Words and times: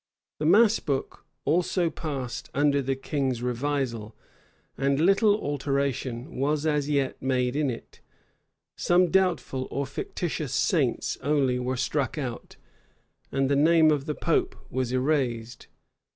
The 0.39 0.47
mass 0.47 0.79
book 0.79 1.27
also 1.45 1.91
passed 1.91 2.49
under 2.55 2.81
the 2.81 2.95
king's 2.95 3.43
revisal; 3.43 4.15
and 4.75 4.99
little 4.99 5.39
alteration 5.39 6.37
was 6.37 6.65
as 6.65 6.89
yet 6.89 7.21
made 7.21 7.55
in 7.55 7.69
it: 7.69 8.01
some 8.75 9.11
doubtful 9.11 9.67
or 9.69 9.85
fictious 9.85 10.55
saints 10.55 11.19
only 11.21 11.59
were 11.59 11.77
struck 11.77 12.17
out; 12.17 12.55
and 13.31 13.47
the 13.47 13.55
name 13.55 13.91
of 13.91 14.07
the 14.07 14.15
pope 14.15 14.55
was 14.71 14.91
erased. 14.91 15.67